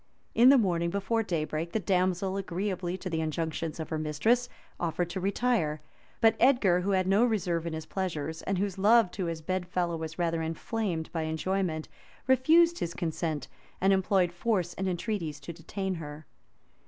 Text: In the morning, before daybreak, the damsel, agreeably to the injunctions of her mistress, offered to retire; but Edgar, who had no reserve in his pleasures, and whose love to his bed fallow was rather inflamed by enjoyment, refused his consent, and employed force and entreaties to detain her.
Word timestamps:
In 0.33 0.49
the 0.49 0.57
morning, 0.57 0.89
before 0.89 1.21
daybreak, 1.21 1.73
the 1.73 1.79
damsel, 1.79 2.35
agreeably 2.35 2.97
to 2.97 3.07
the 3.07 3.21
injunctions 3.21 3.79
of 3.79 3.89
her 3.89 3.99
mistress, 3.99 4.49
offered 4.79 5.11
to 5.11 5.19
retire; 5.19 5.79
but 6.21 6.35
Edgar, 6.39 6.81
who 6.81 6.89
had 6.89 7.05
no 7.05 7.23
reserve 7.23 7.67
in 7.67 7.73
his 7.73 7.85
pleasures, 7.85 8.41
and 8.41 8.57
whose 8.57 8.79
love 8.79 9.11
to 9.11 9.25
his 9.25 9.43
bed 9.43 9.67
fallow 9.67 9.95
was 9.95 10.17
rather 10.17 10.41
inflamed 10.41 11.11
by 11.11 11.21
enjoyment, 11.21 11.87
refused 12.25 12.79
his 12.79 12.95
consent, 12.95 13.47
and 13.79 13.93
employed 13.93 14.31
force 14.31 14.73
and 14.73 14.87
entreaties 14.89 15.39
to 15.41 15.53
detain 15.53 15.93
her. 15.93 16.25